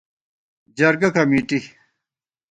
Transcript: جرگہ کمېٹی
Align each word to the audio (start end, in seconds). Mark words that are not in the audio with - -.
جرگہ 0.77 1.09
کمېٹی 1.15 1.59